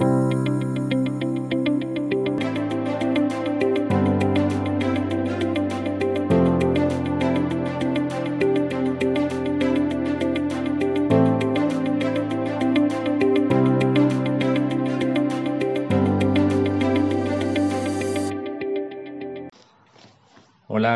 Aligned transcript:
Hola, 0.00 0.16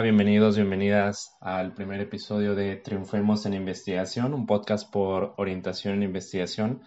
bienvenidos, 0.01 0.57
bienvenidas 0.57 1.37
al 1.43 1.75
primer 1.75 2.01
episodio 2.01 2.55
de 2.55 2.77
Triunfemos 2.77 3.45
en 3.45 3.53
Investigación, 3.53 4.33
un 4.33 4.47
podcast 4.47 4.91
por 4.91 5.35
orientación 5.37 5.93
en 5.93 6.05
investigación. 6.05 6.81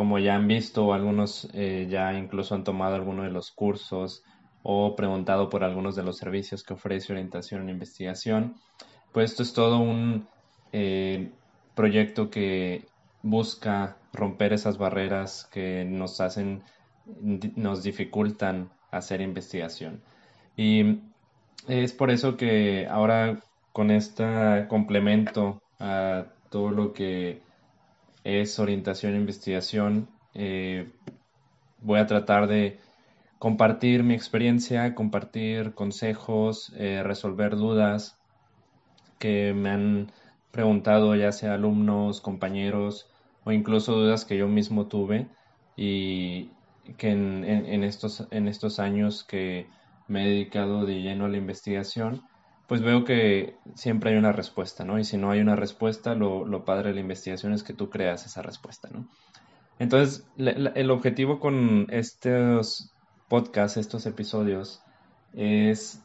Como 0.00 0.18
ya 0.18 0.34
han 0.34 0.48
visto, 0.48 0.94
algunos 0.94 1.46
eh, 1.52 1.86
ya 1.90 2.14
incluso 2.14 2.54
han 2.54 2.64
tomado 2.64 2.94
algunos 2.94 3.26
de 3.26 3.30
los 3.30 3.50
cursos 3.50 4.24
o 4.62 4.96
preguntado 4.96 5.50
por 5.50 5.62
algunos 5.62 5.94
de 5.94 6.02
los 6.02 6.16
servicios 6.16 6.64
que 6.64 6.72
ofrece 6.72 7.12
orientación 7.12 7.60
en 7.60 7.68
investigación. 7.68 8.54
Pues 9.12 9.32
esto 9.32 9.42
es 9.42 9.52
todo 9.52 9.78
un 9.78 10.26
eh, 10.72 11.30
proyecto 11.74 12.30
que 12.30 12.86
busca 13.22 13.98
romper 14.14 14.54
esas 14.54 14.78
barreras 14.78 15.46
que 15.52 15.84
nos 15.84 16.22
hacen, 16.22 16.62
nos 17.56 17.82
dificultan 17.82 18.70
hacer 18.90 19.20
investigación. 19.20 20.00
Y 20.56 21.00
es 21.68 21.92
por 21.92 22.10
eso 22.10 22.38
que 22.38 22.86
ahora 22.86 23.40
con 23.74 23.90
este 23.90 24.64
complemento 24.66 25.60
a 25.78 26.24
todo 26.48 26.70
lo 26.70 26.94
que 26.94 27.42
es 28.24 28.58
orientación 28.58 29.14
e 29.14 29.18
investigación, 29.18 30.08
eh, 30.34 30.90
voy 31.80 31.98
a 31.98 32.06
tratar 32.06 32.46
de 32.46 32.78
compartir 33.38 34.02
mi 34.02 34.14
experiencia, 34.14 34.94
compartir 34.94 35.74
consejos, 35.74 36.72
eh, 36.76 37.02
resolver 37.02 37.56
dudas 37.56 38.18
que 39.18 39.52
me 39.54 39.70
han 39.70 40.12
preguntado 40.50 41.14
ya 41.14 41.32
sea 41.32 41.54
alumnos, 41.54 42.20
compañeros 42.20 43.08
o 43.44 43.52
incluso 43.52 43.94
dudas 43.94 44.24
que 44.24 44.36
yo 44.36 44.48
mismo 44.48 44.86
tuve 44.86 45.28
y 45.76 46.50
que 46.98 47.10
en 47.10 47.84
estos, 47.84 48.26
en 48.30 48.48
estos 48.48 48.80
años 48.80 49.24
que 49.24 49.68
me 50.08 50.24
he 50.24 50.28
dedicado 50.28 50.86
de 50.86 51.02
lleno 51.02 51.26
a 51.26 51.28
la 51.28 51.36
investigación, 51.36 52.22
pues 52.70 52.82
veo 52.82 53.02
que 53.02 53.56
siempre 53.74 54.12
hay 54.12 54.16
una 54.16 54.30
respuesta, 54.30 54.84
¿no? 54.84 55.00
Y 55.00 55.02
si 55.02 55.16
no 55.16 55.32
hay 55.32 55.40
una 55.40 55.56
respuesta, 55.56 56.14
lo, 56.14 56.64
padre 56.64 56.90
de 56.90 56.94
la 56.94 57.00
investigación 57.00 57.52
es 57.52 57.64
que 57.64 57.72
tú 57.72 57.90
creas 57.90 58.24
esa 58.26 58.42
respuesta, 58.42 58.88
¿no? 58.92 59.08
Entonces, 59.80 60.24
el 60.36 60.90
objetivo 60.92 61.40
con 61.40 61.88
estos 61.90 62.94
podcasts, 63.28 63.76
estos 63.76 64.06
episodios, 64.06 64.84
es 65.32 66.00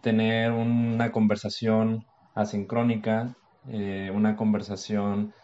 tener 0.00 0.52
una 0.52 1.12
conversación 1.12 2.06
asincrónica, 2.34 3.36
eh, 3.68 4.10
una 4.14 4.36
conversación, 4.36 5.34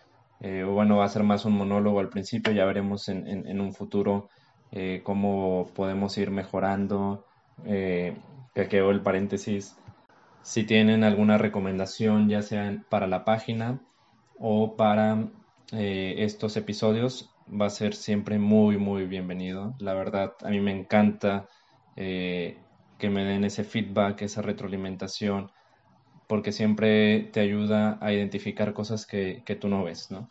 eh, 0.41 0.65
bueno, 0.65 0.97
va 0.97 1.05
a 1.05 1.11
ser 1.11 1.23
más 1.23 1.45
un 1.45 1.53
monólogo 1.53 2.01
al 2.01 2.09
principio, 2.09 2.55
ya 2.55 2.65
veremos 2.65 3.11
en, 3.11 3.61
un 3.61 3.75
futuro 3.75 4.31
eh, 4.73 5.03
cómo 5.05 5.69
podemos 5.75 6.17
ir 6.17 6.31
mejorando, 6.31 7.27
eh, 7.67 8.17
que 8.55 8.69
quedó 8.69 8.91
el 8.91 9.03
paréntesis, 9.03 9.77
si 10.47 10.63
tienen 10.63 11.03
alguna 11.03 11.39
recomendación, 11.39 12.29
ya 12.29 12.41
sea 12.41 12.81
para 12.89 13.09
la 13.09 13.25
página 13.25 13.81
o 14.39 14.77
para 14.77 15.29
eh, 15.73 16.15
estos 16.19 16.57
episodios, 16.57 17.35
va 17.51 17.67
a 17.67 17.71
ser 17.71 17.97
siempre 17.97 18.39
muy, 18.39 18.79
muy 18.79 19.07
bienvenido. 19.07 19.75
La 19.81 19.95
verdad, 19.95 20.35
a 20.45 20.51
mí 20.51 20.61
me 20.61 20.71
encanta 20.71 21.49
eh, 21.97 22.59
que 22.97 23.11
me 23.11 23.25
den 23.25 23.43
ese 23.43 23.65
feedback, 23.65 24.23
esa 24.23 24.41
retroalimentación, 24.41 25.51
porque 26.29 26.53
siempre 26.53 27.25
te 27.33 27.41
ayuda 27.41 27.99
a 28.01 28.13
identificar 28.13 28.73
cosas 28.73 29.05
que, 29.05 29.43
tú 29.61 29.67
no 29.67 29.83
ves, 29.83 30.13
¿no? 30.13 30.31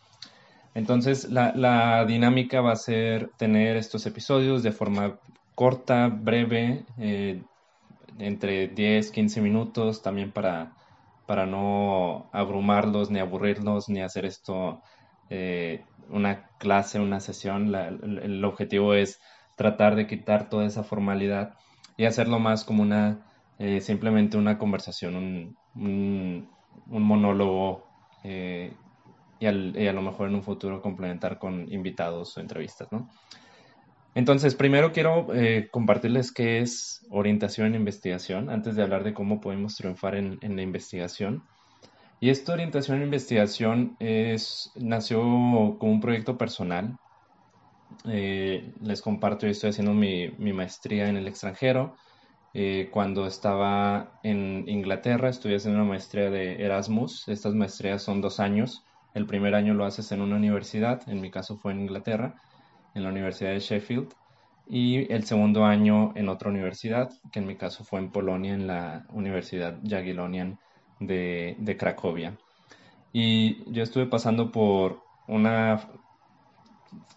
Entonces, 0.75 1.29
la, 1.29 1.51
la, 1.53 2.05
dinámica 2.05 2.61
va 2.61 2.71
a 2.71 2.77
ser 2.77 3.31
tener 3.35 3.75
estos 3.75 4.05
episodios 4.05 4.63
de 4.63 4.71
forma 4.71 5.19
corta, 5.55 6.07
breve, 6.07 6.85
eh, 6.99 7.43
entre 8.19 8.67
10, 8.67 9.11
15 9.11 9.41
minutos, 9.41 10.01
también 10.01 10.31
para, 10.31 10.73
para 11.25 11.45
no 11.45 12.29
abrumarlos, 12.31 13.09
ni 13.11 13.19
aburrirlos, 13.19 13.89
ni 13.89 14.01
hacer 14.01 14.25
esto 14.25 14.81
eh, 15.29 15.83
una 16.09 16.47
clase, 16.57 16.99
una 16.99 17.19
sesión. 17.19 17.73
el, 17.75 18.43
objetivo 18.45 18.93
es 18.93 19.19
tratar 19.55 19.95
de 19.95 20.07
quitar 20.07 20.49
toda 20.49 20.65
esa 20.65 20.83
formalidad 20.83 21.55
y 21.97 22.05
hacerlo 22.05 22.39
más 22.39 22.63
como 22.63 22.83
una, 22.83 23.25
eh, 23.59 23.81
simplemente 23.81 24.37
una 24.37 24.57
conversación, 24.57 25.15
un, 25.15 25.57
un, 25.75 26.49
monólogo 26.87 27.87
y, 28.23 28.69
y, 29.39 29.87
a 29.87 29.93
lo 29.93 30.01
mejor 30.01 30.29
en 30.29 30.35
un 30.35 30.43
futuro 30.43 30.81
complementar 30.81 31.39
con 31.39 31.71
invitados 31.71 32.37
o 32.37 32.41
entrevistas, 32.41 32.91
¿no? 32.91 33.09
Entonces, 34.15 34.55
primero 34.55 34.93
quiero 34.93 35.27
eh, 35.35 35.67
compartirles 35.69 36.31
qué 36.31 36.59
es 36.59 37.05
orientación 37.09 37.67
en 37.67 37.75
investigación, 37.75 38.49
antes 38.49 38.77
de 38.77 38.81
hablar 38.81 39.03
de 39.03 39.13
cómo 39.13 39.41
podemos 39.41 39.75
triunfar 39.75 40.15
en, 40.15 40.39
la 40.41 40.61
investigación. 40.61 41.43
Y 42.21 42.29
esta 42.29 42.53
orientación 42.53 42.97
en 42.97 43.03
investigación 43.03 43.97
es, 43.99 44.71
nació 44.75 45.19
como 45.19 45.91
un 45.91 45.99
proyecto 45.99 46.37
personal. 46.37 46.97
Eh, 48.05 48.71
les 48.81 49.01
comparto, 49.01 49.47
yo 49.47 49.51
estoy 49.51 49.71
haciendo 49.71 49.93
mi, 49.93 50.29
maestría 50.53 51.09
en 51.09 51.17
el 51.17 51.27
extranjero. 51.27 51.97
Eh, 52.53 52.87
cuando 52.93 53.27
estaba 53.27 54.17
en 54.23 54.63
Inglaterra, 54.69 55.27
estoy 55.27 55.55
haciendo 55.55 55.81
una 55.81 55.89
maestría 55.89 56.29
de 56.29 56.63
Erasmus. 56.63 57.27
Estas 57.27 57.53
maestrías 57.53 58.01
son 58.01 58.21
dos 58.21 58.39
años. 58.39 58.85
El 59.13 59.25
primer 59.25 59.55
año 59.55 59.73
lo 59.73 59.83
haces 59.83 60.13
en 60.13 60.21
una 60.21 60.37
universidad, 60.37 61.01
en 61.09 61.19
mi 61.19 61.31
caso 61.31 61.57
fue 61.57 61.73
en 61.73 61.81
Inglaterra 61.81 62.35
en 62.95 63.03
la 63.03 63.09
Universidad 63.09 63.51
de 63.51 63.59
Sheffield 63.59 64.13
y 64.67 65.11
el 65.13 65.25
segundo 65.25 65.63
año 65.65 66.11
en 66.15 66.27
otra 66.29 66.49
universidad, 66.49 67.11
que 67.31 67.39
en 67.39 67.45
mi 67.45 67.55
caso 67.55 67.83
fue 67.83 67.99
en 67.99 68.11
Polonia, 68.11 68.53
en 68.53 68.65
la 68.65 69.05
Universidad 69.09 69.77
Jagiellonian 69.87 70.59
de, 70.99 71.55
de 71.59 71.77
Cracovia. 71.77 72.35
Y 73.13 73.71
yo 73.71 73.83
estuve 73.83 74.07
pasando 74.07 74.51
por 74.51 75.03
una 75.27 75.87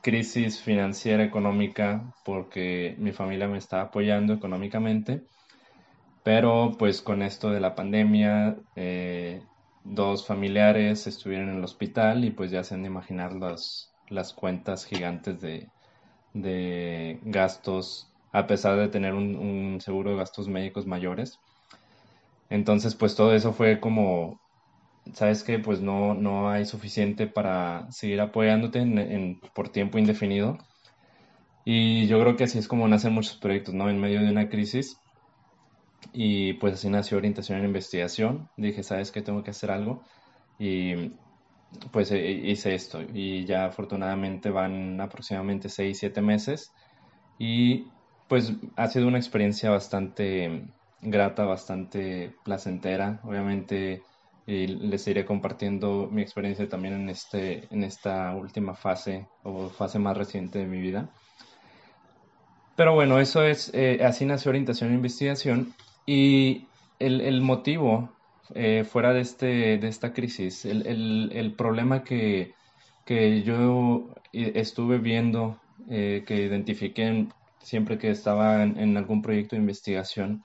crisis 0.02 0.60
financiera 0.60 1.24
económica 1.24 2.14
porque 2.24 2.94
mi 2.98 3.12
familia 3.12 3.48
me 3.48 3.58
estaba 3.58 3.84
apoyando 3.84 4.34
económicamente, 4.34 5.26
pero 6.22 6.72
pues 6.78 7.02
con 7.02 7.22
esto 7.22 7.50
de 7.50 7.60
la 7.60 7.74
pandemia, 7.74 8.56
eh, 8.76 9.42
dos 9.84 10.26
familiares 10.26 11.06
estuvieron 11.06 11.48
en 11.48 11.56
el 11.56 11.64
hospital 11.64 12.24
y 12.24 12.30
pues 12.30 12.50
ya 12.50 12.62
se 12.62 12.74
han 12.74 12.82
de 12.82 12.88
imaginar 12.88 13.32
los, 13.32 13.87
las 14.10 14.32
cuentas 14.32 14.84
gigantes 14.84 15.40
de, 15.40 17.20
gastos, 17.22 18.10
a 18.32 18.46
pesar 18.46 18.78
de 18.78 18.88
tener 18.88 19.14
un, 19.14 19.80
seguro 19.80 20.10
de 20.10 20.16
gastos 20.16 20.48
médicos 20.48 20.86
mayores. 20.86 21.38
Entonces, 22.50 22.94
pues 22.94 23.14
todo 23.14 23.34
eso 23.34 23.52
fue 23.52 23.80
como, 23.80 24.40
sabes 25.12 25.42
que 25.42 25.58
pues 25.58 25.80
no, 25.80 26.14
no 26.14 26.50
hay 26.50 26.64
suficiente 26.64 27.26
para 27.26 27.90
seguir 27.90 28.20
apoyándote 28.20 29.38
por 29.54 29.68
tiempo 29.68 29.98
indefinido. 29.98 30.58
Y 31.64 32.06
yo 32.06 32.18
creo 32.20 32.36
que 32.36 32.44
así 32.44 32.58
es 32.58 32.66
como 32.66 32.88
nacen 32.88 33.12
muchos 33.12 33.36
proyectos, 33.36 33.74
¿no? 33.74 33.90
En 33.90 34.00
medio 34.00 34.20
de 34.20 34.30
una 34.30 34.48
crisis. 34.48 34.98
Y 36.14 36.54
pues 36.54 36.74
así 36.74 36.88
nació 36.88 37.18
orientación 37.18 37.58
en 37.58 37.66
investigación. 37.66 38.48
Dije, 38.56 38.82
¿sabes 38.82 39.12
que 39.12 39.20
Tengo 39.20 39.42
que 39.44 39.50
hacer 39.50 39.70
algo. 39.70 40.02
Y 40.58 41.12
pues 41.92 42.10
eh, 42.12 42.30
hice 42.30 42.74
esto 42.74 43.00
y 43.02 43.44
ya 43.44 43.66
afortunadamente 43.66 44.50
van 44.50 45.00
aproximadamente 45.00 45.68
6, 45.68 45.98
7 45.98 46.20
meses 46.22 46.72
y 47.38 47.86
pues 48.28 48.52
ha 48.76 48.88
sido 48.88 49.06
una 49.06 49.18
experiencia 49.18 49.70
bastante 49.70 50.66
grata, 51.00 51.44
bastante 51.44 52.34
placentera. 52.44 53.20
Obviamente 53.24 54.02
y 54.48 54.66
les 54.66 55.06
iré 55.06 55.26
compartiendo 55.26 56.08
mi 56.10 56.22
experiencia 56.22 56.66
también 56.66 56.94
en, 56.94 57.10
este, 57.10 57.68
en 57.70 57.84
esta 57.84 58.34
última 58.34 58.74
fase 58.74 59.26
o 59.42 59.68
fase 59.68 59.98
más 59.98 60.16
reciente 60.16 60.58
de 60.58 60.64
mi 60.64 60.80
vida. 60.80 61.10
Pero 62.74 62.94
bueno, 62.94 63.20
eso 63.20 63.44
es, 63.44 63.70
eh, 63.74 64.00
así 64.02 64.24
nació 64.24 64.48
orientación 64.48 64.90
e 64.90 64.94
investigación 64.94 65.74
y 66.06 66.66
el, 66.98 67.20
el 67.20 67.42
motivo 67.42 68.08
eh, 68.54 68.84
fuera 68.84 69.12
de, 69.12 69.20
este, 69.20 69.78
de 69.78 69.88
esta 69.88 70.12
crisis, 70.12 70.64
el, 70.64 71.54
problema 71.56 72.04
que, 72.04 72.54
yo 73.44 74.14
estuve 74.32 74.98
viendo, 74.98 75.60
eh, 75.88 76.24
que 76.26 76.36
identifiqué 76.36 77.28
siempre 77.62 77.98
que 77.98 78.10
estaba 78.10 78.62
en, 78.62 78.96
algún 78.96 79.22
proyecto 79.22 79.56
de 79.56 79.62
investigación, 79.62 80.44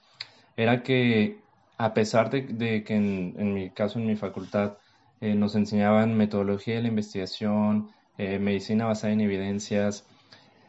era 0.58 0.84
que 0.84 1.40
a 1.78 1.94
pesar 1.94 2.30
de, 2.30 2.84
que 2.84 2.96
en, 2.96 3.54
mi 3.54 3.70
caso, 3.72 4.00
en 4.00 4.08
mi 4.08 4.16
facultad, 4.16 4.78
eh, 5.22 5.36
nos 5.36 5.56
enseñaban 5.56 6.16
metodología 6.18 6.76
de 6.76 6.84
la 6.84 6.88
investigación, 6.90 7.90
medicina 8.18 8.86
basada 8.86 9.12
en 9.12 9.22
evidencias, 9.22 10.06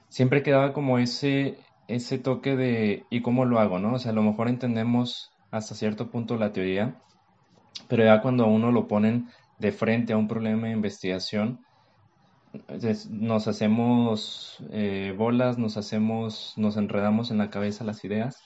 siempre 0.09 0.43
quedaba 0.43 0.73
como 0.73 0.99
ese, 0.99 1.59
ese 1.89 2.19
toque 2.19 2.57
de 2.57 3.05
¿y 3.11 3.21
cómo 3.21 3.45
lo 3.45 3.59
hago? 3.59 3.79
¿no? 3.79 3.95
O 3.95 3.99
sea, 3.99 4.13
a 4.13 4.15
lo 4.15 4.23
mejor 4.23 4.49
entendemos 4.49 5.31
hasta 5.51 5.75
cierto 5.75 6.11
punto 6.11 6.37
la 6.37 6.53
teoría, 6.53 6.97
pero 7.89 8.05
ya 8.05 8.21
cuando 8.21 8.45
a 8.45 8.49
uno 8.49 8.73
lo 8.73 8.89
ponen 8.89 9.29
de 9.59 9.73
frente 9.73 10.13
a 10.13 10.17
un 10.17 10.29
problema 10.29 10.67
de 10.67 10.73
investigación, 10.73 11.61
nos 13.11 13.49
hacemos 13.49 14.63
eh, 14.71 15.15
bolas, 15.17 15.59
nos 15.59 15.77
hacemos, 15.77 16.55
nos 16.57 16.77
enredamos 16.77 17.31
en 17.31 17.39
la 17.39 17.51
cabeza 17.51 17.85
las 17.85 18.05
ideas 18.05 18.43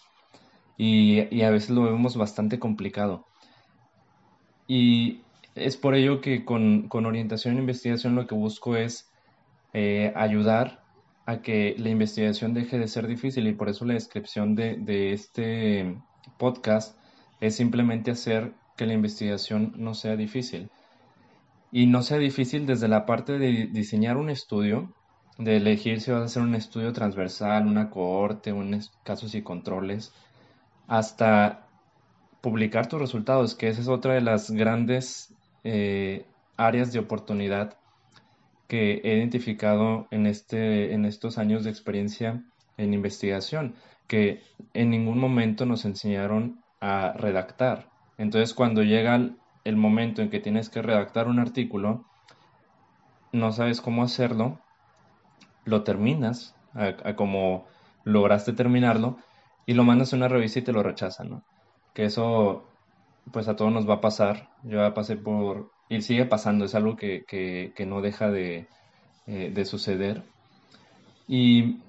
y, 0.77 1.43
a 1.43 1.51
veces 1.51 1.71
lo 1.71 1.83
vemos 1.83 2.17
bastante 2.17 2.59
complicado. 2.59 3.27
Y 4.67 5.23
es 5.55 5.77
por 5.77 5.95
ello 5.95 6.21
que 6.21 6.45
con, 6.45 6.89
orientación 6.93 7.55
en 7.55 7.61
investigación 7.61 8.15
lo 8.15 8.27
que 8.27 8.35
busco 8.35 8.77
es 8.77 9.11
eh, 9.73 10.13
ayudar 10.17 10.85
a 11.27 11.43
que 11.43 11.75
la 11.79 11.91
investigación 11.91 12.55
deje 12.55 12.79
de 12.79 12.89
ser 12.89 13.07
difícil 13.07 13.47
y 13.47 13.53
por 13.53 13.69
eso 13.69 13.85
la 13.85 13.95
descripción 13.95 14.55
de, 14.55 14.77
de 14.77 15.13
este 15.13 15.99
podcast 16.39 16.99
es 17.41 17.57
simplemente 17.57 18.11
hacer 18.11 18.55
que 18.79 18.87
la 18.87 18.95
investigación 18.95 19.75
no 19.77 19.93
sea 19.93 20.17
difícil 20.17 20.71
y 21.73 21.87
no 21.87 22.03
sea 22.03 22.17
difícil 22.17 22.65
desde 22.65 22.89
la 22.89 23.05
parte 23.05 23.39
de 23.39 23.67
diseñar 23.67 24.17
un 24.17 24.31
estudio, 24.31 24.95
de 25.37 25.57
elegir 25.57 26.01
si 26.01 26.13
vas 26.13 26.23
a 26.23 26.25
hacer 26.25 26.43
un 26.43 26.55
estudio 26.55 26.93
transversal, 26.93 27.67
una 27.67 27.91
cohorte, 27.91 28.53
un 28.53 28.81
casos 29.03 29.35
y 29.35 29.43
controles, 29.43 30.15
hasta 30.87 31.67
publicar 32.41 32.87
tus 32.89 33.01
resultados, 33.01 33.55
que 33.55 33.69
esa 33.69 33.81
es 33.81 33.89
otra 33.89 34.15
de 34.15 34.21
las 34.21 34.51
grandes 34.53 35.35
eh, 35.65 36.25
áreas 36.57 36.93
de 36.93 37.01
oportunidad 37.01 37.77
que 38.69 39.01
he 39.03 39.17
identificado 39.17 40.07
en, 40.13 40.27
este, 40.27 40.95
en 40.95 41.05
estos 41.05 41.37
años 41.37 41.65
de 41.65 41.71
experiencia 41.71 42.45
en 42.77 42.95
investigación, 42.95 43.75
que 44.07 44.41
en 44.73 44.91
ningún 44.91 45.19
momento 45.19 45.67
nos 45.67 45.85
enseñaron 45.85 46.61
a 46.81 47.13
redactar. 47.13 47.98
Entonces, 48.19 48.53
cuando 48.53 48.83
llega 48.83 49.19
el 49.65 49.77
momento 49.77 50.21
en 50.21 50.31
que 50.31 50.41
tienes 50.41 50.69
que 50.69 50.83
redactar 50.83 51.29
un 51.29 51.39
artículo, 51.39 52.05
no 53.33 53.53
sabes 53.53 53.81
cómo 53.81 54.03
hacerlo, 54.03 54.61
lo 55.65 55.85
terminas, 55.85 56.55
como 57.17 57.67
lograste 58.05 58.53
terminarlo, 58.53 59.19
y 59.67 59.75
lo 59.75 59.85
mandas 59.85 60.13
a 60.13 60.17
una 60.17 60.29
revista 60.29 60.59
y 60.59 60.63
te 60.63 60.73
lo 60.73 60.83
rechazan, 60.83 61.31
¿no? 61.31 61.45
Que 61.95 62.05
eso, 62.05 62.65
pues 63.33 63.49
a 63.49 63.57
todos 63.57 63.71
nos 63.73 63.89
va 63.89 63.95
a 63.95 64.01
pasar. 64.01 64.49
Yo 64.63 64.79
ya 64.79 64.95
pasé 64.95 65.17
por, 65.17 65.71
y 65.91 66.01
sigue 66.01 66.25
pasando, 66.25 66.65
es 66.65 66.75
algo 66.75 66.97
que, 66.97 67.25
que, 67.27 67.87
no 67.87 68.01
deja 68.01 68.31
de, 68.31 68.67
eh, 69.27 69.51
de 69.55 69.65
suceder. 69.67 70.25
Y 71.27 71.83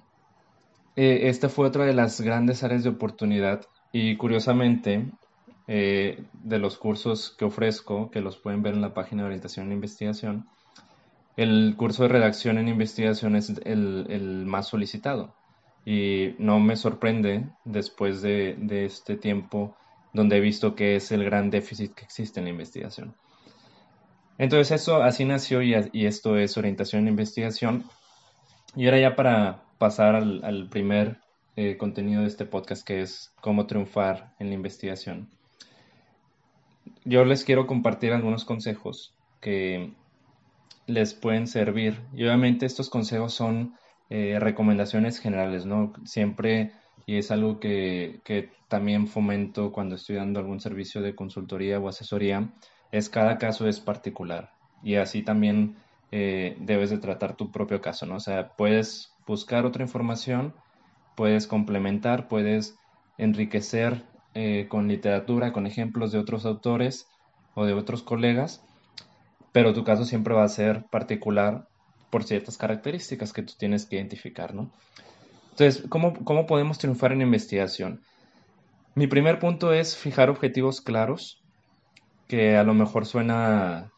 eh, 0.98 1.30
esta 1.30 1.48
fue 1.48 1.68
otra 1.68 1.86
de 1.86 1.94
las 1.94 2.20
grandes 2.20 2.64
áreas 2.64 2.84
de 2.84 2.90
oportunidad. 2.90 3.62
Y 3.94 4.18
curiosamente, 4.18 5.10
eh, 5.72 6.24
de 6.34 6.58
los 6.58 6.80
cursos 6.80 7.36
que 7.38 7.46
ofrezco, 7.46 8.10
que 8.10 8.22
los 8.22 8.38
pueden 8.38 8.64
ver 8.64 8.74
en 8.74 8.82
la 8.82 8.96
página 8.96 9.22
de 9.22 9.28
orientación 9.28 9.70
e 9.70 9.76
investigación, 9.76 10.50
el 11.38 11.76
curso 11.78 12.02
de 12.02 12.10
redacción 12.10 12.58
en 12.58 12.68
investigación 12.68 13.36
es 13.36 13.54
el, 13.66 14.46
más 14.48 14.68
solicitado. 14.68 15.36
Y 15.86 16.34
no 16.40 16.60
me 16.60 16.76
sorprende 16.76 17.50
después 17.66 18.24
de, 18.24 18.58
este 18.84 19.16
tiempo 19.16 19.78
donde 20.12 20.38
he 20.38 20.40
visto 20.40 20.74
que 20.74 20.96
es 20.96 21.12
el 21.12 21.24
gran 21.24 21.52
déficit 21.52 21.94
que 21.94 22.04
existe 22.04 22.40
en 22.40 22.46
la 22.46 22.50
investigación. 22.50 23.16
Entonces 24.40 24.82
eso 24.82 25.04
así 25.04 25.24
nació 25.24 25.62
y, 25.62 25.76
esto 25.94 26.36
es 26.38 26.58
orientación 26.58 27.04
en 27.04 27.10
investigación. 27.10 27.84
Y 28.76 28.86
ahora 28.86 29.00
ya 29.00 29.16
para 29.16 29.66
pasar 29.78 30.16
al, 30.16 30.68
primer 30.72 31.20
eh, 31.56 31.78
contenido 31.78 32.22
de 32.22 32.28
este 32.28 32.46
podcast 32.46 32.84
que 32.84 33.04
es 33.04 33.32
cómo 33.40 33.68
triunfar 33.68 34.34
en 34.40 34.48
la 34.48 34.56
investigación 34.56 35.30
yo 37.06 37.26
les 37.26 37.44
quiero 37.44 37.68
compartir 37.68 38.14
algunos 38.14 38.46
consejos 38.46 39.14
que 39.42 39.94
les 40.90 41.14
pueden 41.14 41.48
servir. 41.48 42.02
Y 42.14 42.24
obviamente 42.24 42.66
estos 42.66 42.90
consejos 42.90 43.34
son 43.34 43.76
eh, 44.10 44.38
recomendaciones 44.40 45.20
generales, 45.20 45.66
¿no? 45.66 45.94
Siempre, 46.06 46.74
y 47.06 47.18
es 47.18 47.32
algo 47.32 47.60
que, 47.60 48.22
también 48.68 49.08
fomento 49.08 49.72
cuando 49.72 49.96
estoy 49.96 50.18
dando 50.18 50.40
algún 50.40 50.60
servicio 50.60 51.02
de 51.02 51.16
consultoría 51.16 51.80
o 51.80 51.88
asesoría, 51.88 52.54
es 52.92 53.10
cada 53.10 53.38
caso 53.38 53.68
es 53.68 53.80
particular. 53.80 54.52
Y 54.84 54.96
así 54.96 55.24
también 55.24 55.78
eh, 56.12 56.56
debes 56.60 56.90
de 56.90 57.00
tratar 57.00 57.36
tu 57.36 57.52
propio 57.52 57.82
caso, 57.82 58.06
¿no? 58.06 58.16
O 58.16 58.20
sea, 58.20 58.50
puedes 58.56 59.14
buscar 59.26 59.66
otra 59.66 59.84
información, 59.84 60.54
puedes 61.16 61.48
complementar, 61.48 62.28
puedes 62.28 62.76
enriquecer 63.18 64.04
eh, 64.42 64.68
con 64.70 64.88
literatura, 64.88 65.52
con 65.52 65.68
ejemplos 65.68 66.14
de 66.14 66.18
otros 66.18 66.46
autores 66.46 67.10
o 67.56 67.66
de 67.66 67.74
otros 67.74 68.04
colegas, 68.04 68.64
pero 69.52 69.74
tu 69.74 69.84
caso 69.84 70.06
siempre 70.06 70.34
va 70.34 70.46
a 70.46 70.48
ser 70.48 70.86
particular 70.86 71.68
por 72.10 72.24
ciertas 72.24 72.58
características 72.58 73.34
que 73.34 73.44
tú 73.44 73.56
tienes 73.60 73.86
que 73.86 73.98
identificar, 73.98 74.56
¿no? 74.56 74.72
Entonces, 75.50 75.84
¿cómo, 75.90 76.14
cómo 76.24 76.46
podemos 76.46 76.78
triunfar 76.78 77.12
en 77.12 77.22
investigación? 77.22 78.02
Mi 78.96 79.08
primer 79.08 79.40
punto 79.40 79.74
es 79.74 79.98
fijar 79.98 80.30
objetivos 80.30 80.80
claros, 80.80 81.44
que 82.30 82.56
a 82.56 82.64
lo 82.64 82.74
mejor 82.74 83.06
suena 83.06 83.92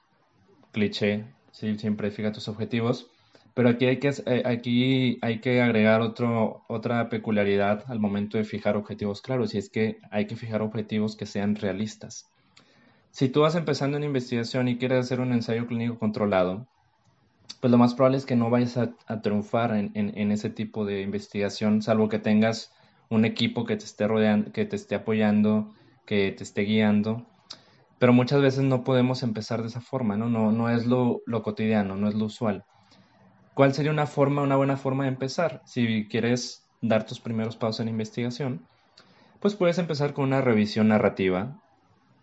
cliché, 0.71 1.25
¿sí? 1.51 1.77
siempre 1.77 2.09
fija 2.09 2.31
tus 2.31 2.47
objetivos, 2.47 3.10
pero 3.53 3.69
aquí 3.69 3.85
hay 3.85 3.99
que, 3.99 4.09
eh, 4.25 4.43
aquí 4.45 5.19
hay 5.21 5.41
que 5.41 5.61
agregar 5.61 6.01
otro, 6.01 6.63
otra 6.67 7.09
peculiaridad 7.09 7.83
al 7.87 7.99
momento 7.99 8.37
de 8.37 8.43
fijar 8.43 8.77
objetivos 8.77 9.21
claros, 9.21 9.53
y 9.53 9.57
es 9.57 9.69
que 9.69 9.99
hay 10.09 10.27
que 10.27 10.35
fijar 10.35 10.61
objetivos 10.61 11.15
que 11.15 11.25
sean 11.25 11.55
realistas. 11.55 12.29
Si 13.11 13.27
tú 13.27 13.41
vas 13.41 13.55
empezando 13.55 13.97
en 13.97 14.03
investigación 14.03 14.69
y 14.69 14.77
quieres 14.77 14.99
hacer 14.99 15.19
un 15.19 15.33
ensayo 15.33 15.67
clínico 15.67 15.99
controlado, 15.99 16.67
pues 17.59 17.69
lo 17.69 17.77
más 17.77 17.93
probable 17.93 18.17
es 18.17 18.25
que 18.25 18.37
no 18.37 18.49
vayas 18.49 18.77
a, 18.77 19.21
triunfar 19.21 19.75
en, 19.75 20.31
ese 20.31 20.49
tipo 20.49 20.85
de 20.85 21.01
investigación, 21.01 21.81
salvo 21.81 22.07
que 22.07 22.19
tengas 22.19 22.71
un 23.09 23.25
equipo 23.25 23.65
que 23.65 23.75
te 23.75 23.83
esté 23.83 24.07
rodeando, 24.07 24.51
que 24.53 24.65
te 24.65 24.77
esté 24.77 24.95
apoyando, 24.95 25.73
que 26.05 26.31
te 26.31 26.43
esté 26.43 26.61
guiando. 26.61 27.27
Pero 27.99 28.13
muchas 28.13 28.41
veces 28.41 28.63
no 28.63 28.83
podemos 28.83 29.21
empezar 29.23 29.61
de 29.61 29.67
esa 29.67 29.81
forma, 29.81 30.15
¿no? 30.17 30.29
No, 30.29 30.51
no 30.51 30.69
es 30.69 30.87
lo, 30.87 31.21
lo 31.25 31.43
cotidiano, 31.43 31.97
no 31.97 32.07
es 32.07 32.15
lo 32.15 32.25
usual. 32.25 32.65
¿Cuál 33.53 33.73
sería 33.73 33.91
una 33.91 34.07
forma, 34.07 34.41
una 34.41 34.55
buena 34.55 34.77
forma 34.77 35.03
de 35.03 35.09
empezar? 35.09 35.61
Si 35.65 36.07
quieres 36.07 36.65
dar 36.81 37.05
tus 37.05 37.19
primeros 37.19 37.57
pasos 37.57 37.81
en 37.81 37.89
investigación, 37.89 38.65
pues 39.39 39.55
puedes 39.55 39.77
empezar 39.77 40.13
con 40.13 40.25
una 40.25 40.41
revisión 40.41 40.87
narrativa, 40.87 41.59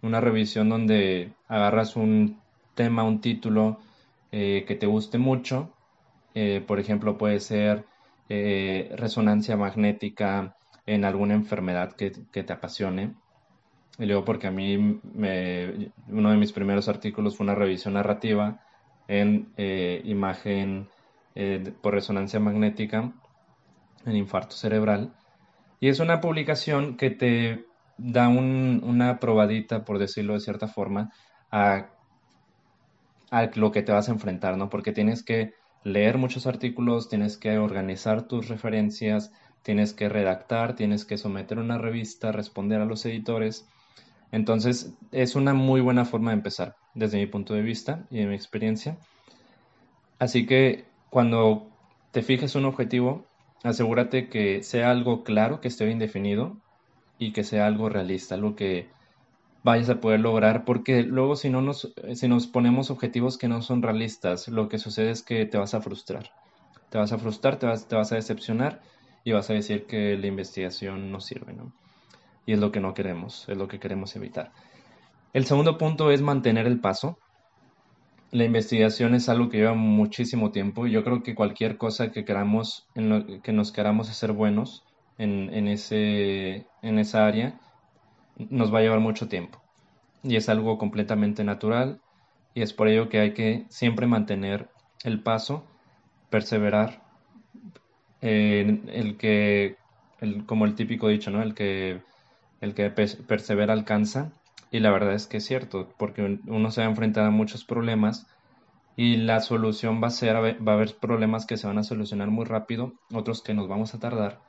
una 0.02 0.20
revisión 0.20 0.68
donde 0.68 1.32
agarras 1.48 1.96
un 1.96 2.40
tema, 2.74 3.02
un 3.02 3.20
título 3.20 3.80
eh, 4.32 4.64
que 4.66 4.74
te 4.74 4.86
guste 4.86 5.18
mucho. 5.18 5.74
Eh, 6.34 6.62
por 6.66 6.78
ejemplo, 6.80 7.18
puede 7.18 7.40
ser 7.40 7.84
eh, 8.28 8.94
resonancia 8.96 9.56
magnética 9.56 10.56
en 10.86 11.04
alguna 11.04 11.34
enfermedad 11.34 11.94
que, 11.94 12.10
te 12.10 12.52
apasione. 12.52 13.14
Y 13.98 14.06
luego 14.06 14.24
porque 14.24 14.46
a 14.46 14.52
mí 14.52 14.76
uno 14.76 16.30
de 16.30 16.36
mis 16.36 16.52
primeros 16.52 16.88
artículos 16.88 17.36
fue 17.36 17.44
una 17.44 17.56
revisión 17.56 17.94
narrativa 17.94 18.60
en 19.08 19.52
imagen 20.04 20.88
eh, 21.40 21.72
por 21.80 21.94
resonancia 21.94 22.40
magnética 22.40 23.12
en 24.04 24.16
infarto 24.16 24.56
cerebral. 24.56 25.14
Y 25.78 25.86
es 25.86 26.00
una 26.00 26.20
publicación 26.20 26.96
que 26.96 27.10
te 27.10 27.64
da 27.96 28.28
una 28.28 29.20
probadita, 29.20 29.84
por 29.84 30.00
decirlo 30.00 30.34
de 30.34 30.40
cierta 30.40 30.66
forma, 30.66 31.12
a, 31.52 31.90
a, 33.30 33.50
lo 33.54 33.70
que 33.70 33.82
te 33.84 33.92
vas 33.92 34.08
a 34.08 34.12
enfrentar, 34.12 34.56
¿no? 34.56 34.68
Porque 34.68 34.90
tienes 34.90 35.22
que 35.22 35.54
leer 35.84 36.18
muchos 36.18 36.48
artículos, 36.48 37.08
tienes 37.08 37.36
que 37.36 37.56
organizar 37.56 38.26
tus 38.26 38.48
referencias, 38.48 39.30
tienes 39.62 39.92
que 39.92 40.08
redactar, 40.08 40.74
tienes 40.74 41.04
que 41.04 41.18
someter 41.18 41.60
una 41.60 41.78
revista, 41.78 42.32
responder 42.32 42.80
a 42.80 42.84
los 42.84 43.06
editores. 43.06 43.64
Entonces, 44.32 44.92
es 45.12 45.36
una 45.36 45.54
muy 45.54 45.80
buena 45.82 46.04
forma 46.04 46.32
de 46.32 46.38
empezar, 46.38 46.74
desde 46.94 47.18
mi 47.18 47.26
punto 47.26 47.54
de 47.54 47.62
vista 47.62 48.08
y 48.10 48.18
de 48.18 48.26
mi 48.26 48.34
experiencia. 48.34 48.98
Así 50.18 50.44
que 50.46 50.87
cuando 51.10 51.68
te 52.10 52.22
fijes 52.22 52.54
un 52.54 52.64
objetivo, 52.64 53.26
asegúrate 53.62 54.28
que 54.28 54.62
sea 54.62 54.90
algo 54.90 55.24
claro, 55.24 55.60
que 55.60 55.68
esté 55.68 55.84
bien 55.86 55.98
definido 55.98 56.56
y 57.18 57.32
que 57.32 57.44
sea 57.44 57.66
algo 57.66 57.88
realista, 57.88 58.34
algo 58.34 58.54
que 58.54 58.88
vayas 59.62 59.90
a 59.90 60.00
poder 60.00 60.20
lograr, 60.20 60.64
porque 60.64 61.02
luego 61.02 61.36
si 61.36 61.50
no 61.50 61.60
nos, 61.60 61.92
si 62.14 62.28
nos 62.28 62.46
ponemos 62.46 62.90
objetivos 62.90 63.38
que 63.38 63.48
no 63.48 63.60
son 63.62 63.82
realistas, 63.82 64.48
lo 64.48 64.68
que 64.68 64.78
sucede 64.78 65.10
es 65.10 65.22
que 65.22 65.46
te 65.46 65.58
vas 65.58 65.74
a 65.74 65.80
frustrar. 65.80 66.30
Te 66.90 66.98
vas 66.98 67.12
a 67.12 67.18
frustrar, 67.18 67.58
te 67.58 67.66
vas, 67.66 67.86
te 67.86 67.96
vas 67.96 68.12
a 68.12 68.14
decepcionar 68.14 68.80
y 69.24 69.32
vas 69.32 69.50
a 69.50 69.54
decir 69.54 69.86
que 69.86 70.16
la 70.16 70.26
investigación 70.26 71.10
no 71.10 71.20
sirve, 71.20 71.52
¿no? 71.52 71.72
Y 72.46 72.54
es 72.54 72.58
lo 72.58 72.72
que 72.72 72.80
no 72.80 72.94
queremos, 72.94 73.46
es 73.48 73.58
lo 73.58 73.68
que 73.68 73.78
queremos 73.78 74.16
evitar. 74.16 74.52
El 75.34 75.44
segundo 75.44 75.76
punto 75.76 76.10
es 76.10 76.22
mantener 76.22 76.66
el 76.66 76.80
paso. 76.80 77.18
La 78.30 78.44
investigación 78.44 79.14
es 79.14 79.28
algo 79.28 79.48
que 79.48 79.58
lleva 79.58 79.74
muchísimo 79.74 80.50
tiempo 80.50 80.86
y 80.86 80.92
yo 80.92 81.04
creo 81.04 81.22
que 81.22 81.34
cualquier 81.34 81.78
cosa 81.78 82.12
que 82.12 82.24
queramos, 82.24 82.86
que 83.42 83.52
nos 83.52 83.72
queramos 83.72 84.10
hacer 84.10 84.32
buenos 84.32 84.84
en, 85.16 85.52
en, 85.54 85.68
ese, 85.68 86.66
en 86.82 86.98
esa 86.98 87.26
área, 87.26 87.58
nos 88.36 88.72
va 88.72 88.78
a 88.78 88.82
llevar 88.82 89.00
mucho 89.00 89.28
tiempo. 89.28 89.60
Y 90.22 90.36
es 90.36 90.48
algo 90.48 90.78
completamente 90.78 91.44
natural 91.44 92.00
y 92.54 92.62
es 92.62 92.72
por 92.72 92.88
ello 92.88 93.08
que 93.08 93.20
hay 93.20 93.34
que 93.34 93.66
siempre 93.70 94.06
mantener 94.06 94.68
el 95.04 95.22
paso, 95.22 95.64
perseverar, 96.30 97.02
el 98.20 99.16
que, 99.16 99.76
el, 100.20 100.44
como 100.44 100.64
el 100.64 100.74
típico 100.74 101.08
dicho, 101.08 101.30
¿no? 101.30 101.42
El 101.42 101.54
que, 101.54 102.02
el 102.60 102.74
que 102.74 102.90
persevera 102.90 103.72
alcanza. 103.72 104.32
Y 104.70 104.80
la 104.80 104.90
verdad 104.90 105.14
es 105.14 105.26
que 105.26 105.38
es 105.38 105.46
cierto, 105.46 105.88
porque 105.98 106.40
uno 106.46 106.70
se 106.70 106.80
va 106.80 106.86
a 106.86 106.90
enfrentar 106.90 107.24
a 107.24 107.30
muchos 107.30 107.64
problemas 107.64 108.26
y 108.96 109.16
la 109.16 109.40
solución 109.40 110.02
va 110.02 110.08
a 110.08 110.10
ser, 110.10 110.36
va 110.36 110.72
a 110.72 110.74
haber 110.74 110.96
problemas 110.96 111.46
que 111.46 111.56
se 111.56 111.66
van 111.66 111.78
a 111.78 111.84
solucionar 111.84 112.28
muy 112.28 112.44
rápido, 112.44 112.92
otros 113.12 113.42
que 113.42 113.54
nos 113.54 113.68
vamos 113.68 113.94
a 113.94 114.00
tardar, 114.00 114.40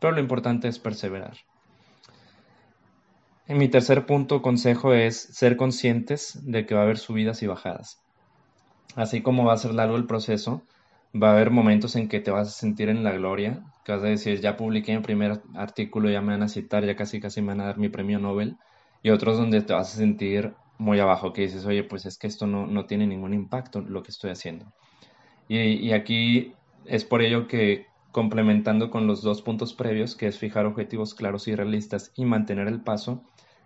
pero 0.00 0.12
lo 0.12 0.20
importante 0.20 0.68
es 0.68 0.78
perseverar. 0.78 1.36
En 3.46 3.58
mi 3.58 3.68
tercer 3.68 4.06
punto, 4.06 4.42
consejo 4.42 4.92
es 4.92 5.20
ser 5.20 5.56
conscientes 5.56 6.38
de 6.42 6.66
que 6.66 6.74
va 6.74 6.80
a 6.80 6.84
haber 6.84 6.98
subidas 6.98 7.42
y 7.42 7.46
bajadas. 7.46 8.00
Así 8.96 9.22
como 9.22 9.44
va 9.44 9.54
a 9.54 9.58
ser 9.58 9.74
largo 9.74 9.96
el 9.96 10.06
proceso, 10.06 10.62
va 11.14 11.30
a 11.30 11.32
haber 11.32 11.50
momentos 11.50 11.96
en 11.96 12.08
que 12.08 12.20
te 12.20 12.30
vas 12.30 12.48
a 12.48 12.50
sentir 12.50 12.88
en 12.88 13.04
la 13.04 13.12
gloria, 13.12 13.62
que 13.84 13.92
vas 13.92 14.02
a 14.02 14.06
decir, 14.06 14.40
ya 14.40 14.56
publiqué 14.56 14.96
mi 14.96 15.02
primer 15.02 15.42
artículo, 15.54 16.10
ya 16.10 16.20
me 16.20 16.32
van 16.32 16.42
a 16.42 16.48
citar, 16.48 16.84
ya 16.84 16.96
casi 16.96 17.20
casi 17.20 17.40
me 17.40 17.48
van 17.48 17.60
a 17.60 17.66
dar 17.66 17.78
mi 17.78 17.88
premio 17.88 18.18
Nobel, 18.18 18.56
y 19.02 19.10
otros 19.10 19.38
donde 19.38 19.62
te 19.62 19.72
vas 19.72 19.94
a 19.94 19.96
sentir 19.96 20.54
muy 20.78 21.00
abajo, 21.00 21.32
que 21.32 21.42
dices, 21.42 21.64
oye, 21.66 21.84
pues 21.84 22.06
es 22.06 22.18
que 22.18 22.26
esto 22.26 22.46
no, 22.46 22.66
no 22.66 22.86
tiene 22.86 23.06
ningún 23.06 23.34
impacto 23.34 23.80
lo 23.80 24.02
que 24.02 24.10
estoy 24.10 24.30
haciendo. 24.30 24.72
Y, 25.48 25.58
y 25.58 25.92
aquí 25.92 26.54
es 26.86 27.04
por 27.04 27.22
ello 27.22 27.46
que 27.46 27.86
complementando 28.10 28.90
con 28.90 29.06
los 29.06 29.22
dos 29.22 29.42
puntos 29.42 29.74
previos, 29.74 30.14
que 30.14 30.26
es 30.26 30.38
fijar 30.38 30.66
objetivos 30.66 31.14
claros 31.14 31.48
y 31.48 31.54
realistas 31.54 32.12
y 32.14 32.24
mantener 32.24 32.68
el 32.68 32.80
paso, 32.80 33.22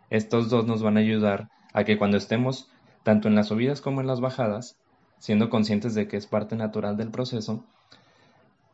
estos 0.09 0.50
dos 0.50 0.66
nos 0.66 0.83
van 0.83 0.97
a 0.97 1.00
ayudar 1.00 1.49
a 1.73 1.85
que 1.85 1.99
cuando 1.99 2.16
estemos 2.16 2.71
tanto 3.02 3.28
en 3.28 3.35
las 3.35 3.49
subidas 3.49 3.81
como 3.81 4.00
en 4.00 4.07
las 4.07 4.21
bajadas, 4.21 4.78
siendo 5.19 5.50
conscientes 5.50 5.95
de 5.95 6.09
que 6.09 6.16
es 6.16 6.26
parte 6.26 6.57
natural 6.57 6.97
del 6.97 7.11
proceso, 7.11 7.64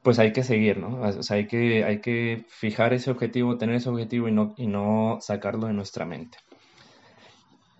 pues 0.02 0.18
hay 0.18 0.32
que 0.32 0.42
seguir, 0.42 0.78
¿no? 0.78 1.00
O 1.00 1.22
sea, 1.22 1.36
hay 1.36 1.46
que, 1.46 1.84
hay 1.84 2.00
que 2.00 2.44
fijar 2.48 2.92
ese 2.92 3.10
objetivo, 3.10 3.56
tener 3.56 3.76
ese 3.76 3.88
objetivo 3.88 4.28
y 4.28 4.32
no, 4.32 4.54
y 4.56 4.66
no 4.66 5.18
sacarlo 5.20 5.68
de 5.68 5.74
nuestra 5.74 6.04
mente. 6.04 6.38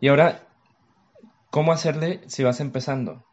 Y 0.02 0.08
ahora, 0.08 0.42
¿cómo 1.50 1.72
hacerle 1.72 2.20
si 2.26 2.42
vas 2.42 2.60
empezando? 2.60 3.24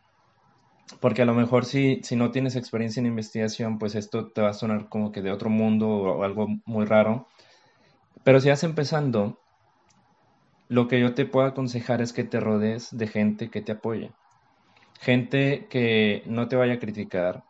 Porque 1.01 1.23
a 1.23 1.25
lo 1.25 1.33
mejor 1.33 1.65
si, 1.65 1.99
si 2.03 2.15
no 2.15 2.31
tienes 2.31 2.55
experiencia 2.55 3.01
en 3.01 3.07
investigación, 3.07 3.77
pues 3.77 3.95
esto 3.95 4.31
te 4.31 4.41
va 4.41 4.51
a 4.51 4.53
sonar 4.53 4.87
como 4.87 5.11
que 5.11 5.21
de 5.21 5.31
otro 5.31 5.49
mundo 5.49 5.89
o 5.89 6.23
algo 6.23 6.47
muy 6.65 6.85
raro. 6.85 7.27
Pero 8.23 8.39
si 8.39 8.49
vas 8.49 8.63
empezando, 8.63 9.39
lo 10.69 10.87
que 10.87 11.01
yo 11.01 11.13
te 11.13 11.25
puedo 11.25 11.47
aconsejar 11.47 12.01
es 12.01 12.13
que 12.13 12.23
te 12.23 12.39
rodees 12.39 12.95
de 12.95 13.07
gente 13.07 13.49
que 13.49 13.61
te 13.61 13.73
apoye 13.73 14.11
gente 15.01 15.67
que 15.69 16.23
no 16.25 16.47
te 16.47 16.55
vaya 16.55 16.73
a 16.73 16.79
criticar, 16.79 17.43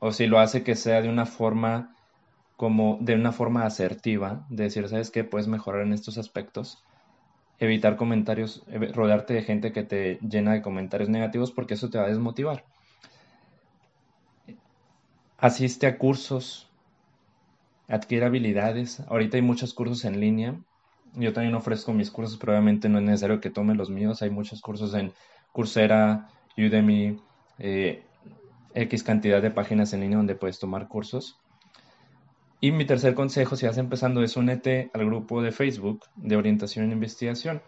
o 0.00 0.12
si 0.12 0.26
lo 0.26 0.38
hace 0.38 0.62
que 0.62 0.76
sea 0.76 1.02
de 1.02 1.08
una 1.08 1.26
forma 1.26 1.94
como 2.56 2.98
de 3.00 3.14
una 3.14 3.32
forma 3.32 3.64
asertiva, 3.64 4.46
de 4.50 4.64
decir, 4.64 4.88
¿sabes 4.88 5.10
qué? 5.10 5.24
Puedes 5.24 5.48
mejorar 5.48 5.82
en 5.82 5.92
estos 5.92 6.18
aspectos. 6.18 6.84
Evitar 7.60 7.96
comentarios, 7.96 8.64
rodearte 8.94 9.34
de 9.34 9.42
gente 9.42 9.72
que 9.72 9.82
te 9.82 10.18
llena 10.20 10.52
de 10.52 10.62
comentarios 10.62 11.08
negativos 11.08 11.50
porque 11.50 11.74
eso 11.74 11.90
te 11.90 11.98
va 11.98 12.04
a 12.04 12.08
desmotivar. 12.08 12.64
Asiste 15.38 15.86
a 15.86 15.98
cursos, 15.98 16.68
adquiere 17.88 18.26
habilidades. 18.26 19.00
Ahorita 19.08 19.36
hay 19.36 19.42
muchos 19.42 19.74
cursos 19.74 20.04
en 20.04 20.20
línea. 20.20 20.60
Yo 21.14 21.32
también 21.32 21.54
ofrezco 21.54 21.92
mis 21.92 22.10
cursos, 22.10 22.36
pero 22.38 22.52
obviamente 22.52 22.88
no 22.88 22.98
es 22.98 23.04
necesario 23.04 23.40
que 23.40 23.50
tome 23.50 23.74
los 23.74 23.90
míos. 23.90 24.22
Hay 24.22 24.30
muchos 24.30 24.60
cursos 24.60 24.94
en 24.94 25.12
Coursera, 25.52 26.28
Udemy, 26.56 27.20
eh, 27.58 28.04
X 28.74 29.02
cantidad 29.02 29.42
de 29.42 29.50
páginas 29.50 29.92
en 29.92 30.00
línea 30.00 30.18
donde 30.18 30.34
puedes 30.34 30.58
tomar 30.58 30.86
cursos. 30.88 31.38
Y 32.60 32.72
mi 32.72 32.84
tercer 32.84 33.14
consejo, 33.14 33.54
si 33.54 33.66
vas 33.66 33.78
empezando, 33.78 34.20
es 34.22 34.36
únete 34.36 34.90
al 34.92 35.06
grupo 35.06 35.40
de 35.42 35.52
Facebook 35.52 36.00
de 36.16 36.36
orientación 36.36 36.86
en 36.86 36.92
investigación. 36.92 37.62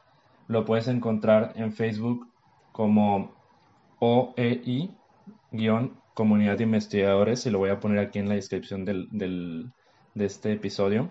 Lo 0.48 0.64
puedes 0.64 0.88
encontrar 0.88 1.52
en 1.54 1.72
Facebook 1.72 2.26
como 2.72 3.32
OEI-comunidad 4.00 6.58
de 6.58 6.64
investigadores 6.64 7.46
y 7.46 7.50
lo 7.50 7.58
voy 7.58 7.70
a 7.70 7.78
poner 7.78 8.00
aquí 8.00 8.18
en 8.18 8.28
la 8.28 8.34
descripción 8.34 8.84
de 8.84 9.70
este 10.16 10.52
episodio. 10.52 11.08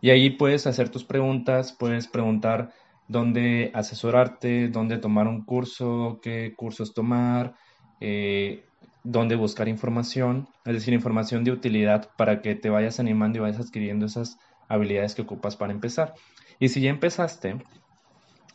Y 0.00 0.10
ahí 0.10 0.30
puedes 0.30 0.66
hacer 0.66 0.88
tus 0.88 1.04
preguntas, 1.04 1.76
puedes 1.78 2.08
preguntar 2.08 2.72
dónde 3.06 3.70
asesorarte, 3.74 4.68
dónde 4.68 4.98
tomar 4.98 5.28
un 5.28 5.44
curso, 5.44 6.18
qué 6.22 6.54
cursos 6.56 6.94
tomar, 6.94 7.54
eh, 8.00 8.64
dónde 9.04 9.36
buscar 9.36 9.68
información, 9.68 10.48
es 10.64 10.74
decir, 10.74 10.94
información 10.94 11.44
de 11.44 11.52
utilidad 11.52 12.10
para 12.16 12.42
que 12.42 12.54
te 12.54 12.70
vayas 12.70 13.00
animando 13.00 13.38
y 13.38 13.40
vayas 13.42 13.60
adquiriendo 13.60 14.06
esas 14.06 14.38
habilidades 14.68 15.14
que 15.14 15.22
ocupas 15.22 15.56
para 15.56 15.72
empezar. 15.72 16.14
Y 16.58 16.68
si 16.68 16.80
ya 16.80 16.90
empezaste, 16.90 17.56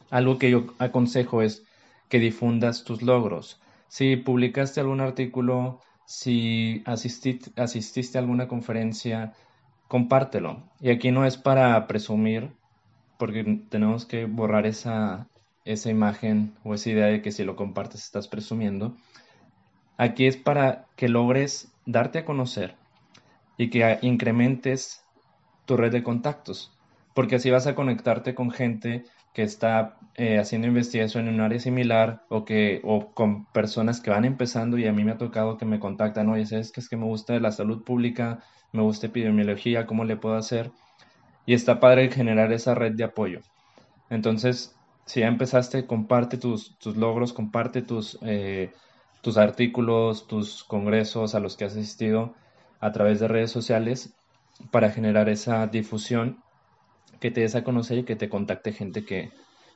algo 0.09 0.37
que 0.37 0.51
yo 0.51 0.67
aconsejo 0.79 1.41
es 1.41 1.63
que 2.09 2.19
difundas 2.19 2.83
tus 2.83 3.01
logros. 3.01 3.59
Si 3.87 4.15
publicaste 4.15 4.79
algún 4.79 5.01
artículo, 5.01 5.81
si 6.05 6.83
asististe, 6.85 7.51
asististe 7.59 8.17
a 8.17 8.21
alguna 8.21 8.47
conferencia, 8.47 9.33
compártelo. 9.87 10.69
Y 10.79 10.89
aquí 10.91 11.11
no 11.11 11.25
es 11.25 11.37
para 11.37 11.87
presumir 11.87 12.51
porque 13.17 13.43
tenemos 13.69 14.05
que 14.05 14.25
borrar 14.25 14.65
esa, 14.65 15.27
esa 15.63 15.89
imagen 15.89 16.53
o 16.63 16.73
esa 16.73 16.89
idea 16.89 17.07
de 17.07 17.21
que 17.21 17.31
si 17.31 17.43
lo 17.43 17.55
compartes 17.55 18.03
estás 18.03 18.27
presumiendo. 18.27 18.95
Aquí 19.97 20.27
es 20.27 20.37
para 20.37 20.85
que 20.95 21.09
logres 21.09 21.71
darte 21.85 22.19
a 22.19 22.25
conocer 22.25 22.75
y 23.57 23.69
que 23.69 23.97
incrementes 24.01 25.03
tu 25.65 25.77
red 25.77 25.91
de 25.91 26.03
contactos, 26.03 26.71
porque 27.13 27.35
así 27.35 27.49
vas 27.49 27.67
a 27.67 27.75
conectarte 27.75 28.35
con 28.35 28.51
gente 28.51 29.03
que 29.33 29.43
está 29.43 29.97
eh, 30.15 30.39
haciendo 30.39 30.67
investigación 30.67 31.27
en 31.27 31.35
un 31.35 31.41
área 31.41 31.59
similar 31.59 32.23
o 32.29 32.45
que 32.45 32.81
o 32.83 33.13
con 33.13 33.45
personas 33.47 33.99
que 33.99 34.09
van 34.09 34.25
empezando 34.25 34.77
y 34.77 34.87
a 34.87 34.93
mí 34.93 35.03
me 35.03 35.11
ha 35.11 35.17
tocado 35.17 35.57
que 35.57 35.65
me 35.65 35.79
contactan, 35.79 36.29
oye, 36.29 36.45
¿sabes 36.45 36.71
que 36.71 36.79
es 36.79 36.89
que 36.89 36.97
me 36.97 37.05
gusta 37.05 37.39
la 37.39 37.51
salud 37.51 37.83
pública, 37.83 38.39
me 38.71 38.81
gusta 38.81 39.07
epidemiología, 39.07 39.85
cómo 39.85 40.05
le 40.05 40.17
puedo 40.17 40.35
hacer? 40.35 40.71
Y 41.45 41.53
está 41.53 41.79
padre 41.79 42.09
generar 42.09 42.51
esa 42.53 42.75
red 42.75 42.93
de 42.93 43.03
apoyo. 43.03 43.41
Entonces, 44.09 44.75
si 45.05 45.19
ya 45.21 45.27
empezaste, 45.27 45.85
comparte 45.85 46.37
tus, 46.37 46.77
tus 46.79 46.95
logros, 46.95 47.33
comparte 47.33 47.81
tus, 47.81 48.17
eh, 48.21 48.71
tus 49.25 49.37
artículos, 49.37 50.27
tus 50.27 50.63
congresos 50.63 51.33
a 51.33 51.39
los 51.39 51.57
que 51.57 51.65
has 51.65 51.75
asistido 51.75 52.35
a 52.79 52.91
través 52.91 53.19
de 53.19 53.27
redes 53.27 53.49
sociales 53.49 54.13
para 54.69 54.91
generar 54.91 55.29
esa 55.29 55.65
difusión 55.65 56.43
que 57.19 57.31
te 57.31 57.41
des 57.41 57.55
a 57.55 57.63
conocer 57.63 57.97
y 57.97 58.03
que 58.03 58.15
te 58.15 58.29
contacte 58.29 58.71
gente 58.71 59.03
que, 59.03 59.31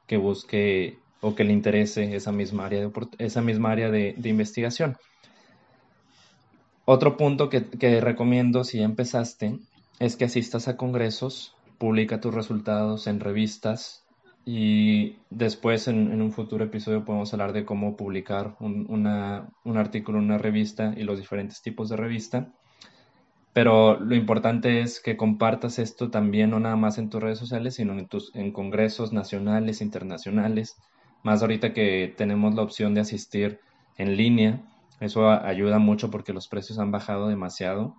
que 0.05 0.17
busque 0.17 0.99
o 1.19 1.33
que 1.33 1.45
le 1.45 1.53
interese 1.53 2.15
esa 2.15 2.31
misma 2.31 2.67
área 2.67 2.81
de, 2.81 2.91
esa 3.17 3.41
misma 3.41 3.71
área 3.71 3.89
de, 3.89 4.13
investigación. 4.23 4.97
Otro 6.85 7.17
punto 7.17 7.49
que, 7.49 7.65
que, 7.65 8.01
recomiendo 8.01 8.63
si 8.63 8.77
ya 8.77 8.85
empezaste 8.85 9.57
es 9.97 10.15
que 10.15 10.25
asistas 10.25 10.67
a 10.67 10.77
congresos 10.77 11.55
publica 11.79 12.21
tus 12.21 12.35
resultados 12.35 13.07
en 13.07 13.19
revistas 13.19 14.05
y 14.51 15.19
después 15.29 15.87
en, 15.87 16.19
un 16.19 16.31
futuro 16.31 16.65
episodio 16.65 17.05
podemos 17.05 17.31
hablar 17.33 17.53
de 17.53 17.65
cómo 17.65 17.95
publicar 17.95 18.55
un, 18.59 18.87
un 18.89 19.77
artículo 19.77 20.17
en 20.17 20.23
una 20.23 20.39
revista 20.39 20.91
y 20.97 21.03
los 21.03 21.19
diferentes 21.19 21.61
tipos 21.61 21.87
de 21.87 21.97
revista. 21.97 22.51
Pero 23.53 23.99
lo 23.99 24.15
importante 24.15 24.81
es 24.81 25.01
que 25.01 25.17
compartas 25.17 25.77
esto 25.77 26.09
también 26.09 26.49
no 26.49 26.59
nada 26.59 26.75
más 26.77 26.97
en 26.97 27.11
tus 27.11 27.21
redes 27.21 27.37
sociales, 27.37 27.75
sino 27.75 27.93
en, 27.93 28.07
tus, 28.07 28.35
en 28.35 28.51
congresos 28.51 29.13
nacionales, 29.13 29.81
internacionales. 29.81 30.81
Más 31.21 31.43
ahorita 31.43 31.71
que 31.71 32.11
tenemos 32.17 32.55
la 32.55 32.63
opción 32.63 32.95
de 32.95 33.01
asistir 33.01 33.59
en 33.97 34.17
línea, 34.17 34.63
eso 34.99 35.29
ayuda 35.29 35.77
mucho 35.77 36.09
porque 36.09 36.33
los 36.33 36.47
precios 36.47 36.79
han 36.79 36.89
bajado 36.89 37.27
demasiado 37.27 37.97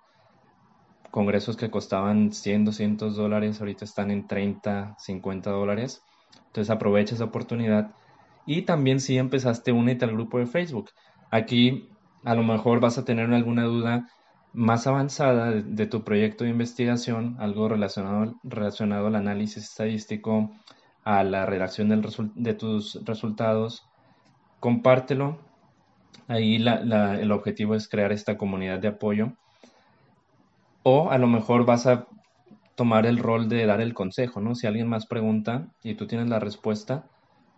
congresos 1.12 1.57
que 1.57 1.71
costaban 1.71 2.33
100, 2.33 2.64
200 2.64 3.14
dólares, 3.14 3.61
ahorita 3.61 3.85
están 3.85 4.11
en 4.11 4.26
30, 4.26 4.97
50 4.99 5.50
dólares. 5.50 6.02
Entonces 6.46 6.70
aprovecha 6.70 7.14
esa 7.14 7.25
oportunidad. 7.25 7.92
Y 8.46 8.62
también 8.62 9.00
si 9.00 9.18
empezaste, 9.18 9.72
únete 9.72 10.04
al 10.04 10.12
grupo 10.12 10.38
de 10.38 10.46
Facebook. 10.46 10.90
Aquí 11.30 11.88
a 12.25 12.34
lo 12.34 12.42
mejor 12.42 12.80
vas 12.80 12.99
a 12.99 13.04
tener 13.04 13.32
alguna 13.32 13.64
duda 13.64 14.08
más 14.52 14.87
avanzada 14.87 15.52
de, 15.52 15.87
tu 15.87 16.02
proyecto 16.02 16.44
de 16.44 16.50
investigación, 16.50 17.37
algo 17.38 17.68
relacionado, 17.68 18.34
relacionado 18.42 19.06
al 19.06 19.14
análisis 19.14 19.64
estadístico, 19.64 20.50
a 21.04 21.22
la 21.22 21.46
redacción 21.46 21.88
del 21.88 22.02
de 22.34 22.54
tus 22.54 23.04
resultados, 23.04 23.87
compártelo. 24.58 25.38
Ahí 26.26 26.56
el 26.56 27.32
objetivo 27.32 27.75
es 27.75 27.88
crear 27.88 28.12
esta 28.12 28.37
comunidad 28.37 28.80
de 28.80 28.88
apoyo. 28.88 29.32
O 30.82 31.10
a 31.10 31.18
lo 31.18 31.26
mejor 31.26 31.64
vas 31.64 31.87
a 31.87 32.06
tomar 32.75 33.07
el 33.07 33.19
rol 33.19 33.49
de 33.49 33.67
dar 33.67 33.81
el 33.81 33.95
consejo, 33.95 34.41
¿no? 34.41 34.55
Si 34.55 34.67
alguien 34.67 34.89
más 34.89 35.07
pregunta 35.07 35.69
y 35.83 35.95
tú 35.95 36.07
tienes 36.07 36.29
la 36.29 36.39
respuesta, 36.39 37.05